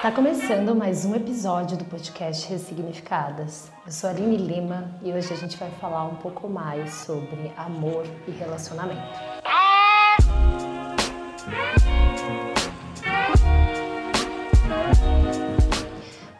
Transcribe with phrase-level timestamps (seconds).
[0.00, 3.70] Está começando mais um episódio do podcast Ressignificadas.
[3.84, 8.06] Eu sou Aline Lima e hoje a gente vai falar um pouco mais sobre amor
[8.26, 8.98] e relacionamento.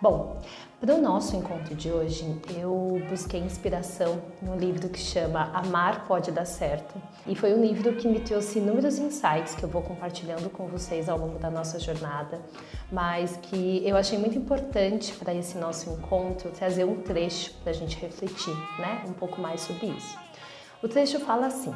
[0.01, 0.40] Bom,
[0.81, 2.25] para o nosso encontro de hoje,
[2.59, 6.95] eu busquei inspiração no livro que chama Amar Pode Dar Certo.
[7.27, 11.07] E foi um livro que me trouxe inúmeros insights que eu vou compartilhando com vocês
[11.07, 12.41] ao longo da nossa jornada,
[12.91, 17.75] mas que eu achei muito importante para esse nosso encontro trazer um trecho para a
[17.75, 20.19] gente refletir né, um pouco mais sobre isso.
[20.83, 21.75] O trecho fala assim.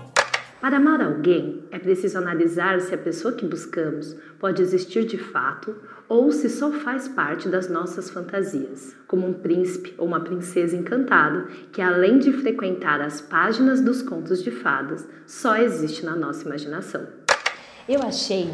[0.63, 5.77] Para amar alguém, é preciso analisar se a pessoa que buscamos pode existir de fato
[6.09, 11.49] ou se só faz parte das nossas fantasias, como um príncipe ou uma princesa encantado
[11.73, 17.07] que, além de frequentar as páginas dos contos de fadas, só existe na nossa imaginação.
[17.89, 18.51] Eu achei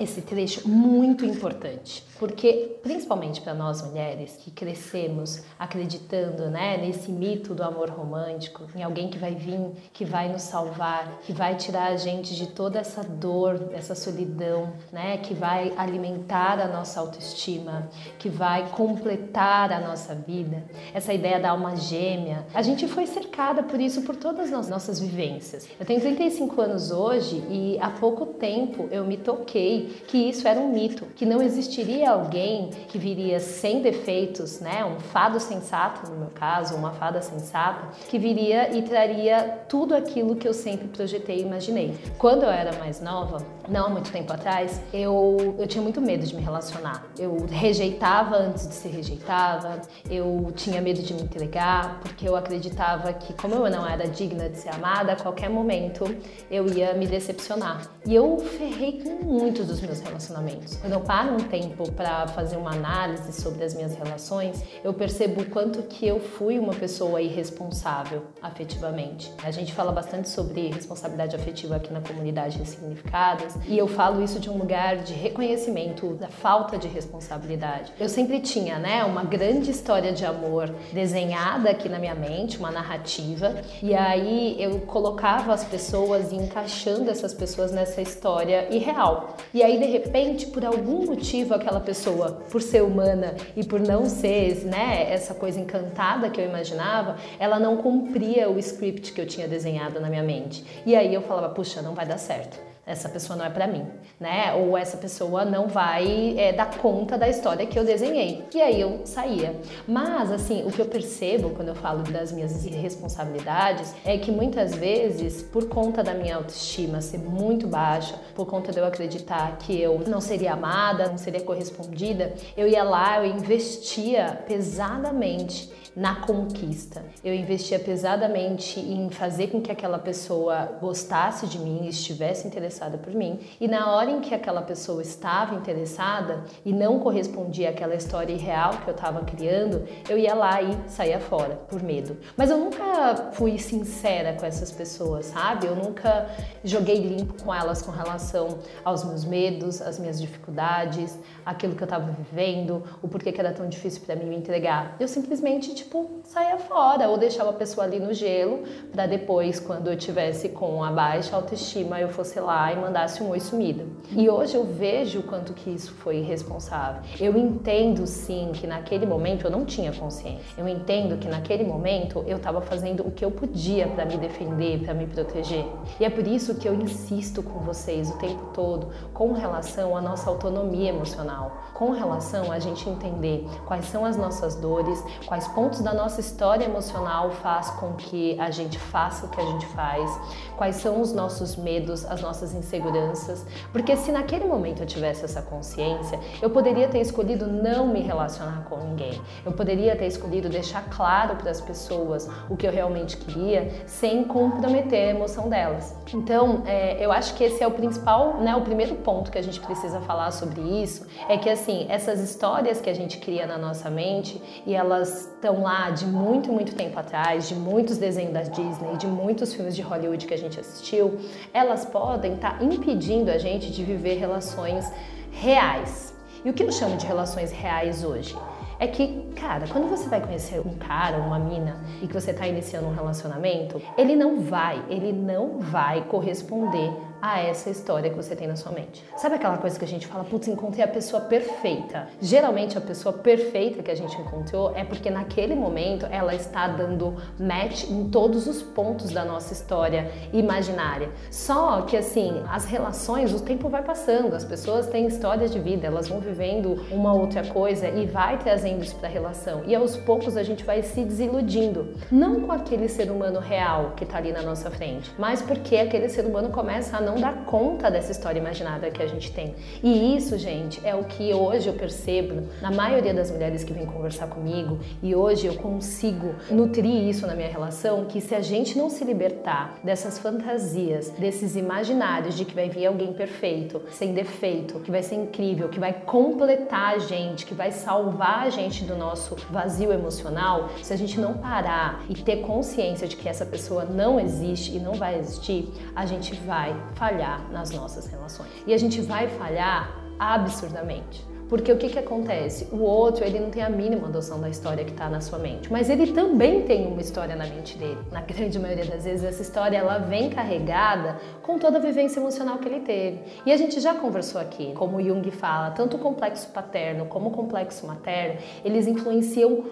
[0.00, 7.54] esse trecho muito importante, porque principalmente para nós mulheres que crescemos acreditando, né, nesse mito
[7.54, 9.58] do amor romântico, em alguém que vai vir,
[9.92, 14.72] que vai nos salvar, que vai tirar a gente de toda essa dor, essa solidão,
[14.90, 20.64] né, que vai alimentar a nossa autoestima, que vai completar a nossa vida.
[20.94, 24.98] Essa ideia da alma gêmea, a gente foi cercada por isso por todas as nossas
[24.98, 25.68] vivências.
[25.78, 30.58] Eu tenho 35 anos hoje e há pouco tempo eu me toquei que isso era
[30.58, 36.16] um mito, que não existiria alguém que viria sem defeitos, né, um fado sensato no
[36.18, 41.38] meu caso, uma fada sensata, que viria e traria tudo aquilo que eu sempre projetei
[41.38, 41.96] e imaginei.
[42.18, 46.26] Quando eu era mais nova, não há muito tempo atrás, eu, eu tinha muito medo
[46.26, 47.06] de me relacionar.
[47.18, 49.80] Eu rejeitava antes de ser rejeitada,
[50.10, 54.48] eu tinha medo de me entregar, porque eu acreditava que, como eu não era digna
[54.48, 56.04] de ser amada, a qualquer momento
[56.50, 57.82] eu ia me decepcionar.
[58.06, 60.76] E eu ferrei com muitos dos meus relacionamentos.
[60.76, 65.42] Quando eu paro um tempo para fazer uma análise sobre as minhas relações, eu percebo
[65.42, 69.32] o quanto que eu fui uma pessoa irresponsável afetivamente.
[69.42, 74.38] A gente fala bastante sobre responsabilidade afetiva aqui na comunidade Ressignificadas e eu falo isso
[74.38, 77.92] de um lugar de reconhecimento da falta de responsabilidade.
[77.98, 82.70] Eu sempre tinha, né, uma grande história de amor desenhada aqui na minha mente, uma
[82.70, 89.36] narrativa, e aí eu colocava as pessoas e encaixando essas pessoas nessa história irreal.
[89.54, 93.78] E e aí, de repente, por algum motivo, aquela pessoa, por ser humana e por
[93.78, 99.20] não ser né, essa coisa encantada que eu imaginava, ela não cumpria o script que
[99.20, 100.64] eu tinha desenhado na minha mente.
[100.84, 103.86] E aí eu falava, puxa, não vai dar certo essa pessoa não é para mim,
[104.18, 104.52] né?
[104.54, 108.44] Ou essa pessoa não vai é, dar conta da história que eu desenhei.
[108.52, 109.54] E aí eu saía.
[109.86, 114.74] Mas, assim, o que eu percebo quando eu falo das minhas irresponsabilidades é que muitas
[114.74, 119.80] vezes, por conta da minha autoestima ser muito baixa, por conta de eu acreditar que
[119.80, 127.04] eu não seria amada, não seria correspondida, eu ia lá, eu investia pesadamente na conquista.
[127.22, 133.12] Eu investia pesadamente em fazer com que aquela pessoa gostasse de mim, estivesse interessada por
[133.14, 133.40] mim.
[133.60, 138.78] E na hora em que aquela pessoa estava interessada e não correspondia àquela história irreal
[138.78, 142.16] que eu estava criando, eu ia lá e saía fora por medo.
[142.36, 145.66] Mas eu nunca fui sincera com essas pessoas, sabe?
[145.66, 146.28] Eu nunca
[146.64, 151.86] joguei limpo com elas com relação aos meus medos, às minhas dificuldades, aquilo que eu
[151.86, 154.96] estava vivendo, o porquê que era tão difícil para mim me entregar.
[154.98, 158.62] Eu simplesmente tipo, saia fora ou deixava a pessoa ali no gelo
[158.92, 163.30] para depois, quando eu tivesse com a baixa autoestima, eu fosse lá e mandasse um
[163.30, 163.84] oi sumido.
[164.10, 167.02] E hoje eu vejo o quanto que isso foi irresponsável.
[167.20, 170.42] Eu entendo sim que naquele momento eu não tinha consciência.
[170.56, 174.80] Eu entendo que naquele momento eu estava fazendo o que eu podia para me defender,
[174.80, 175.64] para me proteger.
[175.98, 180.00] E é por isso que eu insisto com vocês o tempo todo com relação à
[180.00, 185.71] nossa autonomia emocional, com relação a gente entender quais são as nossas dores, quais pontos
[185.72, 189.64] pontos da nossa história emocional faz com que a gente faça o que a gente
[189.68, 190.10] faz,
[190.54, 195.40] quais são os nossos medos, as nossas inseguranças, porque se naquele momento eu tivesse essa
[195.40, 200.84] consciência, eu poderia ter escolhido não me relacionar com ninguém, eu poderia ter escolhido deixar
[200.90, 205.96] claro para as pessoas o que eu realmente queria, sem comprometer a emoção delas.
[206.12, 209.42] Então, é, eu acho que esse é o principal, né, o primeiro ponto que a
[209.42, 213.56] gente precisa falar sobre isso, é que assim, essas histórias que a gente cria na
[213.56, 218.42] nossa mente e elas estão lá de muito, muito tempo atrás, de muitos desenhos da
[218.42, 221.18] Disney, de muitos filmes de Hollywood que a gente assistiu,
[221.52, 224.90] elas podem estar tá impedindo a gente de viver relações
[225.30, 226.14] reais.
[226.44, 228.36] E o que eu chamo de relações reais hoje?
[228.78, 232.48] É que, cara, quando você vai conhecer um cara, uma mina, e que você está
[232.48, 236.92] iniciando um relacionamento, ele não vai, ele não vai corresponder
[237.22, 239.04] a essa história que você tem na sua mente.
[239.16, 242.08] Sabe aquela coisa que a gente fala, putz, encontrei a pessoa perfeita?
[242.20, 247.14] Geralmente a pessoa perfeita que a gente encontrou é porque naquele momento ela está dando
[247.38, 251.10] match em todos os pontos da nossa história imaginária.
[251.30, 255.86] Só que assim, as relações, o tempo vai passando, as pessoas têm histórias de vida,
[255.86, 259.62] elas vão vivendo uma outra coisa e vai trazendo isso para a relação.
[259.64, 264.02] E aos poucos a gente vai se desiludindo, não com aquele ser humano real que
[264.02, 267.90] está ali na nossa frente, mas porque aquele ser humano começa a não dar conta
[267.90, 269.54] dessa história imaginada que a gente tem.
[269.82, 273.86] E isso, gente, é o que hoje eu percebo na maioria das mulheres que vêm
[273.86, 278.76] conversar comigo e hoje eu consigo nutrir isso na minha relação, que se a gente
[278.76, 284.80] não se libertar dessas fantasias, desses imaginários de que vai vir alguém perfeito, sem defeito,
[284.80, 288.96] que vai ser incrível, que vai completar a gente, que vai salvar a gente do
[288.96, 293.84] nosso vazio emocional, se a gente não parar e ter consciência de que essa pessoa
[293.84, 298.48] não existe e não vai existir, a gente vai falhar nas nossas relações.
[298.64, 299.90] E a gente vai falhar
[300.20, 301.26] absurdamente.
[301.48, 302.68] Porque o que, que acontece?
[302.72, 305.70] O outro, ele não tem a mínima noção da história que está na sua mente,
[305.70, 307.98] mas ele também tem uma história na mente dele.
[308.12, 312.58] Na grande maioria das vezes, essa história ela vem carregada com toda a vivência emocional
[312.58, 313.20] que ele teve.
[313.44, 317.32] E a gente já conversou aqui, como Jung fala, tanto o complexo paterno como o
[317.32, 319.64] complexo materno, eles influenciam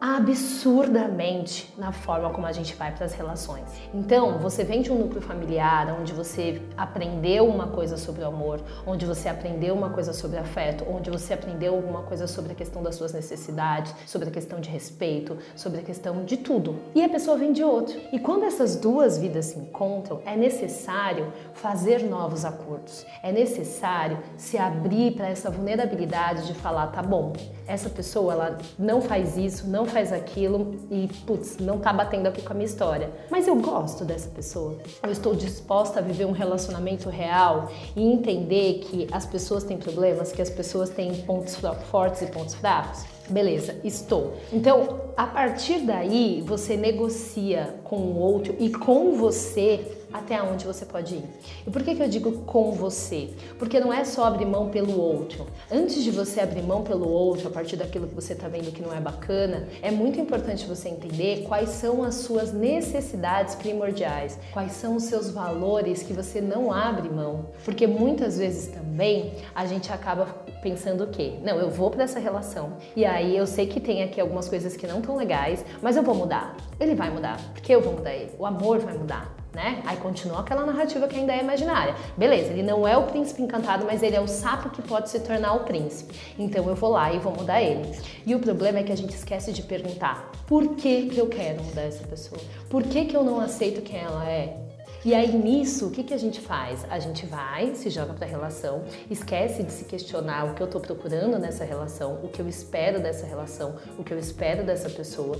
[0.00, 3.64] absurdamente na forma como a gente vai para as relações.
[3.92, 8.60] Então, você vem de um núcleo familiar onde você aprendeu uma coisa sobre o amor,
[8.86, 12.82] onde você aprendeu uma coisa sobre afeto, onde você aprendeu alguma coisa sobre a questão
[12.82, 16.76] das suas necessidades, sobre a questão de respeito, sobre a questão de tudo.
[16.94, 18.00] E a pessoa vem de outro.
[18.10, 23.04] E quando essas duas vidas se encontram, é necessário fazer novos acordos.
[23.22, 27.34] É necessário se abrir para essa vulnerabilidade de falar, tá bom,
[27.66, 32.42] essa pessoa ela não faz isso, não faz aquilo e, putz, não tá batendo aqui
[32.42, 33.10] com a minha história.
[33.30, 34.78] Mas eu gosto dessa pessoa.
[35.02, 40.32] Eu estou disposta a viver um relacionamento real e entender que as pessoas têm problemas,
[40.32, 41.58] que as pessoas têm pontos
[41.90, 43.04] fortes e pontos fracos.
[43.28, 44.34] Beleza, estou.
[44.52, 50.84] Então, a partir daí, você negocia com o outro e com você até onde você
[50.84, 51.24] pode ir.
[51.66, 53.30] E por que, que eu digo com você?
[53.58, 55.46] Porque não é só abrir mão pelo outro.
[55.70, 58.82] Antes de você abrir mão pelo outro, a partir daquilo que você está vendo que
[58.82, 64.72] não é bacana, é muito importante você entender quais são as suas necessidades primordiais, quais
[64.72, 67.46] são os seus valores que você não abre mão.
[67.64, 70.26] Porque muitas vezes também a gente acaba
[70.62, 71.34] pensando o quê?
[71.42, 74.76] Não, eu vou para essa relação e aí eu sei que tem aqui algumas coisas
[74.76, 76.56] que não estão legais, mas eu vou mudar.
[76.78, 78.32] Ele vai mudar, porque eu vou mudar ele.
[78.38, 79.82] O amor vai mudar né?
[79.84, 81.94] Aí continua aquela narrativa que ainda é imaginária.
[82.16, 85.20] Beleza, ele não é o príncipe encantado, mas ele é o sapo que pode se
[85.20, 86.14] tornar o príncipe.
[86.38, 87.90] Então eu vou lá e vou mudar ele.
[88.26, 91.62] E o problema é que a gente esquece de perguntar: por que, que eu quero
[91.62, 92.40] mudar essa pessoa?
[92.68, 94.56] Por que, que eu não aceito quem ela é?
[95.02, 96.84] E aí nisso, o que, que a gente faz?
[96.90, 100.66] A gente vai, se joga para a relação, esquece de se questionar o que eu
[100.66, 104.90] estou procurando nessa relação, o que eu espero dessa relação, o que eu espero dessa
[104.90, 105.38] pessoa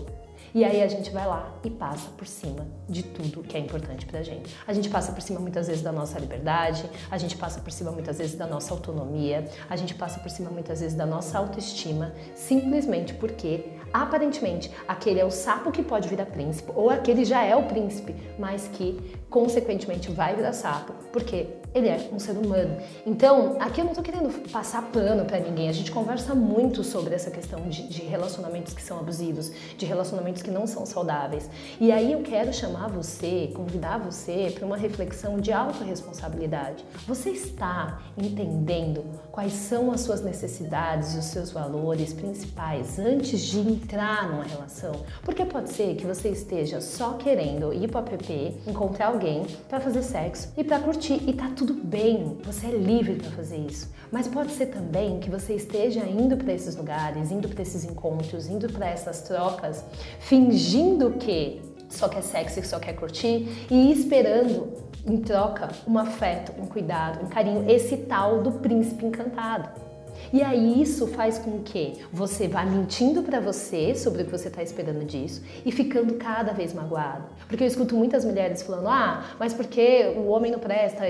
[0.54, 4.06] e aí a gente vai lá e passa por cima de tudo que é importante
[4.06, 4.54] pra gente.
[4.66, 7.90] A gente passa por cima muitas vezes da nossa liberdade, a gente passa por cima
[7.90, 12.12] muitas vezes da nossa autonomia, a gente passa por cima muitas vezes da nossa autoestima,
[12.34, 17.54] simplesmente porque aparentemente aquele é o sapo que pode virar príncipe ou aquele já é
[17.54, 22.76] o príncipe, mas que consequentemente vai virar sapo, porque ele é um ser humano.
[23.06, 25.68] Então, aqui eu não tô querendo passar pano para ninguém.
[25.68, 30.42] A gente conversa muito sobre essa questão de, de, relacionamentos que são abusivos, de relacionamentos
[30.42, 31.48] que não são saudáveis.
[31.80, 36.84] E aí eu quero chamar você, convidar você para uma reflexão de autorresponsabilidade.
[37.06, 44.28] Você está entendendo quais são as suas necessidades os seus valores principais antes de entrar
[44.28, 44.92] numa relação?
[45.22, 49.19] Porque pode ser que você esteja só querendo ir para o app, encontrar alguém
[49.68, 53.58] para fazer sexo e para curtir e tá tudo bem, você é livre para fazer
[53.58, 53.90] isso.
[54.10, 58.48] Mas pode ser também que você esteja indo para esses lugares, indo para esses encontros,
[58.48, 59.84] indo para essas trocas,
[60.18, 64.72] fingindo que só quer sexo e só quer curtir e esperando
[65.06, 69.89] em troca um afeto, um cuidado, um carinho, esse tal do príncipe encantado.
[70.32, 74.48] E aí isso faz com que você vá mentindo para você sobre o que você
[74.48, 77.24] está esperando disso e ficando cada vez magoado.
[77.48, 81.02] Porque eu escuto muitas mulheres falando: "Ah, mas porque o homem não presta,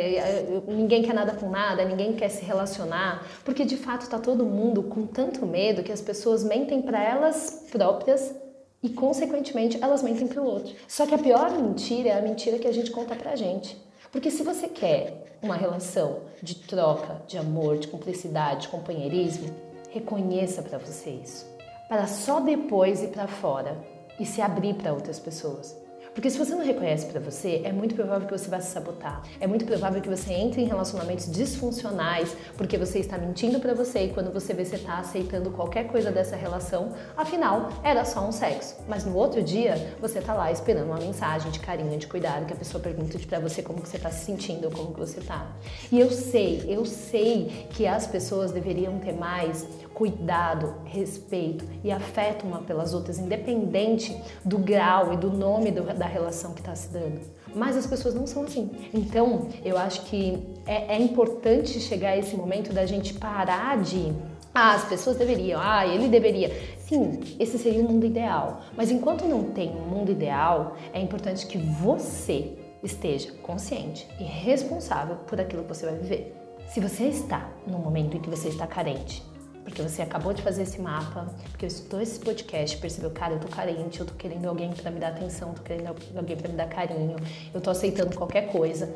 [0.66, 3.26] ninguém quer nada com nada, ninguém quer se relacionar".
[3.44, 7.66] Porque de fato está todo mundo com tanto medo que as pessoas mentem para elas
[7.70, 8.34] próprias
[8.82, 10.74] e, consequentemente, elas mentem para o outro.
[10.88, 13.89] Só que a pior mentira é a mentira que a gente conta para a gente.
[14.12, 19.54] Porque se você quer uma relação de troca, de amor, de cumplicidade, de companheirismo,
[19.90, 21.46] reconheça para você isso.
[21.88, 23.76] Para só depois ir para fora
[24.18, 25.76] e se abrir para outras pessoas.
[26.14, 29.22] Porque se você não reconhece para você, é muito provável que você vá se sabotar.
[29.40, 34.04] É muito provável que você entre em relacionamentos disfuncionais porque você está mentindo para você
[34.04, 38.32] e quando você vê você está aceitando qualquer coisa dessa relação, afinal era só um
[38.32, 38.76] sexo.
[38.88, 42.52] Mas no outro dia você está lá esperando uma mensagem de carinho, de cuidado, que
[42.52, 45.46] a pessoa pergunta para você como que você está se sentindo, como que você está.
[45.92, 49.66] E eu sei, eu sei que as pessoas deveriam ter mais
[50.00, 56.06] cuidado, respeito e afeto uma pelas outras, independente do grau e do nome do, da
[56.06, 57.20] relação que está se dando.
[57.54, 58.70] Mas as pessoas não são assim.
[58.94, 64.10] Então, eu acho que é, é importante chegar a esse momento da gente parar de
[64.54, 66.50] ah, as pessoas deveriam, ah, ele deveria.
[66.78, 68.62] Sim, esse seria o mundo ideal.
[68.74, 75.16] Mas enquanto não tem um mundo ideal, é importante que você esteja consciente e responsável
[75.26, 76.34] por aquilo que você vai viver.
[76.68, 79.28] Se você está no momento em que você está carente,
[79.64, 83.40] porque você acabou de fazer esse mapa, porque eu escutou esse podcast, percebeu, cara, eu
[83.40, 86.56] tô carente, eu tô querendo alguém para me dar atenção, tô querendo alguém para me
[86.56, 87.16] dar carinho,
[87.52, 88.92] eu tô aceitando qualquer coisa.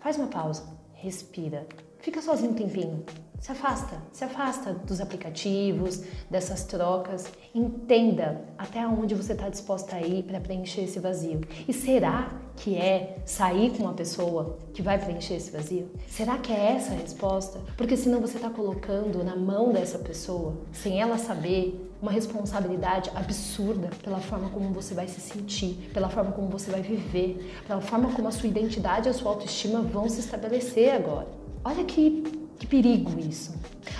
[0.00, 1.66] Faz uma pausa, respira,
[1.98, 3.04] fica sozinho um tempinho,
[3.40, 7.30] se afasta, se afasta dos aplicativos, dessas trocas.
[7.54, 11.40] Entenda até onde você está disposta a ir para preencher esse vazio.
[11.68, 15.88] E será que é sair com uma pessoa que vai preencher esse vazio?
[16.08, 17.60] Será que é essa a resposta?
[17.76, 23.90] Porque senão você está colocando na mão dessa pessoa, sem ela saber, uma responsabilidade absurda
[24.02, 28.12] pela forma como você vai se sentir, pela forma como você vai viver, pela forma
[28.12, 31.26] como a sua identidade e a sua autoestima vão se estabelecer agora.
[31.64, 33.54] Olha que que perigo isso.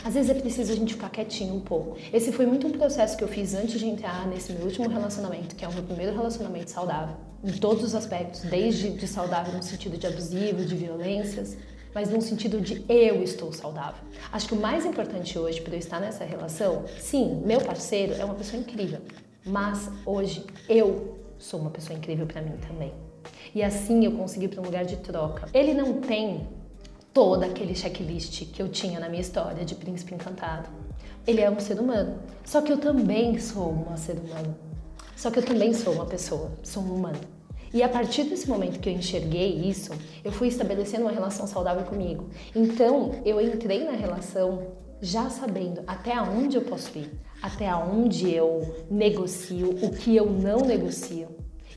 [0.06, 1.96] Às vezes é preciso a gente ficar quietinho um pouco.
[2.12, 5.56] Esse foi muito um processo que eu fiz antes de entrar nesse meu último relacionamento,
[5.56, 9.64] que é o meu primeiro relacionamento saudável, em todos os aspectos, desde de saudável no
[9.64, 11.56] sentido de abusivo, de violências,
[11.92, 14.00] mas no sentido de eu estou saudável.
[14.30, 18.24] Acho que o mais importante hoje para eu estar nessa relação, sim, meu parceiro é
[18.24, 19.00] uma pessoa incrível,
[19.44, 22.94] mas hoje eu sou uma pessoa incrível para mim também.
[23.52, 25.48] E assim eu consegui para um lugar de troca.
[25.52, 26.46] Ele não tem
[27.16, 30.68] todo aquele checklist que eu tinha na minha história de príncipe encantado.
[31.26, 32.18] Ele é um ser humano.
[32.44, 34.54] Só que eu também sou uma ser humano.
[35.16, 37.18] Só que eu também sou uma pessoa, sou um humano.
[37.72, 39.92] E a partir desse momento que eu enxerguei isso,
[40.22, 42.28] eu fui estabelecendo uma relação saudável comigo.
[42.54, 48.84] Então, eu entrei na relação já sabendo até onde eu posso ir, até onde eu
[48.90, 51.28] negocio, o que eu não negocio.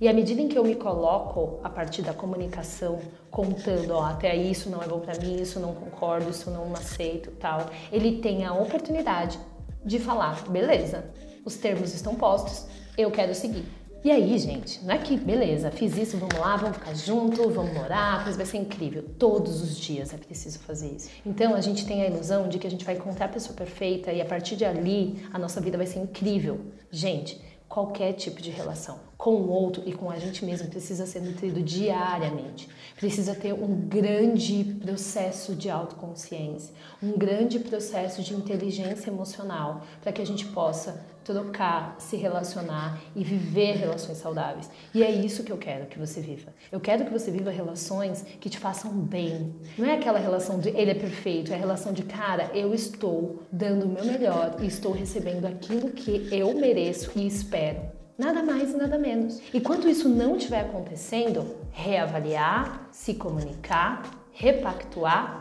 [0.01, 4.32] E à medida em que eu me coloco a partir da comunicação, contando, ó, até
[4.32, 8.20] aí isso não é bom para mim, isso não concordo, isso não aceito, tal, ele
[8.20, 9.38] tem a oportunidade
[9.84, 11.03] de falar, beleza,
[11.44, 12.65] os termos estão postos,
[12.98, 13.65] eu quero seguir.
[14.01, 17.74] E aí, gente, não é que beleza, fiz isso, vamos lá, vamos ficar junto, vamos
[17.74, 19.03] morar, vai ser incrível.
[19.20, 21.10] Todos os dias é preciso fazer isso.
[21.25, 24.13] Então a gente tem a ilusão de que a gente vai encontrar a pessoa perfeita
[24.13, 26.62] e a partir de ali a nossa vida vai ser incrível.
[26.89, 31.20] Gente, qualquer tipo de relação com o outro e com a gente mesmo precisa ser
[31.20, 32.70] nutrido diariamente.
[32.96, 36.74] Precisa ter um grande processo de autoconsciência,
[37.04, 43.22] um grande processo de inteligência emocional para que a gente possa trocar, se relacionar e
[43.22, 44.72] viver relações saudáveis.
[44.94, 46.54] E é isso que eu quero que você viva.
[46.72, 49.54] Eu quero que você viva relações que te façam bem.
[49.78, 53.44] Não é aquela relação de ele é perfeito, é a relação de cara, eu estou
[53.52, 57.99] dando o meu melhor e estou recebendo aquilo que eu mereço e espero.
[58.20, 59.42] Nada mais e nada menos.
[59.54, 64.02] E quando isso não estiver acontecendo, reavaliar, se comunicar,
[64.34, 65.40] repactuar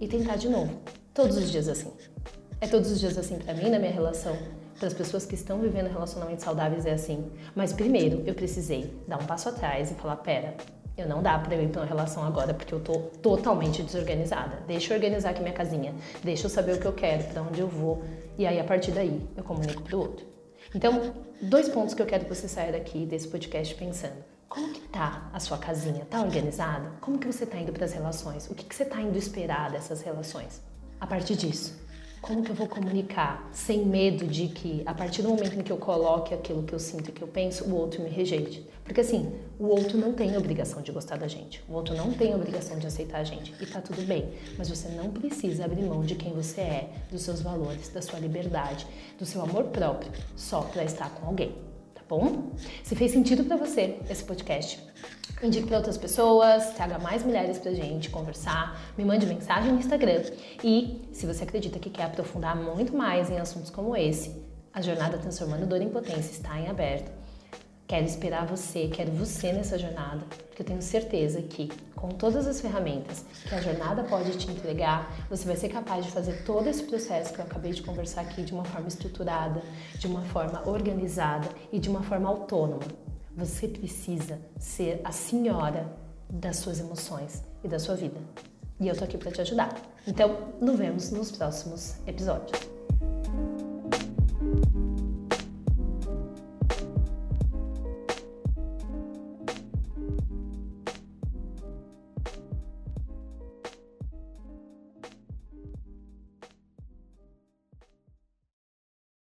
[0.00, 0.80] e tentar de novo.
[1.12, 1.92] Todos os dias assim.
[2.62, 4.34] É todos os dias assim para mim na minha relação.
[4.78, 7.30] Para as pessoas que estão vivendo relacionamentos saudáveis é assim.
[7.54, 10.54] Mas primeiro eu precisei dar um passo atrás e falar: pera,
[10.96, 14.62] eu não dá para eu ir para uma relação agora porque eu tô totalmente desorganizada.
[14.66, 17.60] Deixa eu organizar aqui minha casinha, deixa eu saber o que eu quero, para onde
[17.60, 18.02] eu vou,
[18.38, 20.33] e aí a partir daí eu comunico pro outro.
[20.74, 24.24] Então, dois pontos que eu quero que você saia daqui desse podcast pensando.
[24.48, 26.04] Como que tá a sua casinha?
[26.04, 26.90] Tá organizada?
[27.00, 28.50] Como que você tá indo para as relações?
[28.50, 30.60] O que, que você tá indo esperar dessas relações?
[31.00, 31.74] A partir disso,
[32.24, 35.70] como que eu vou comunicar sem medo de que a partir do momento em que
[35.70, 38.66] eu coloque aquilo que eu sinto e que eu penso, o outro me rejeite?
[38.82, 42.34] Porque assim, o outro não tem obrigação de gostar da gente, o outro não tem
[42.34, 46.00] obrigação de aceitar a gente e tá tudo bem, mas você não precisa abrir mão
[46.00, 48.86] de quem você é, dos seus valores, da sua liberdade,
[49.18, 51.54] do seu amor próprio, só para estar com alguém,
[51.94, 52.52] tá bom?
[52.82, 54.82] Se fez sentido para você esse podcast,
[55.42, 60.22] Indique para outras pessoas, traga mais mulheres pra gente conversar, me mande mensagem no Instagram.
[60.62, 64.34] E se você acredita que quer aprofundar muito mais em assuntos como esse,
[64.72, 67.12] a jornada Transformando Dor em Potência está em aberto.
[67.86, 72.60] Quero esperar você, quero você nessa jornada, porque eu tenho certeza que com todas as
[72.60, 76.84] ferramentas que a jornada pode te entregar, você vai ser capaz de fazer todo esse
[76.84, 79.62] processo que eu acabei de conversar aqui de uma forma estruturada,
[79.98, 83.03] de uma forma organizada e de uma forma autônoma
[83.36, 85.92] Você precisa ser a senhora
[86.30, 88.20] das suas emoções e da sua vida.
[88.78, 89.74] E eu tô aqui para te ajudar.
[90.06, 92.73] Então, nos vemos nos próximos episódios.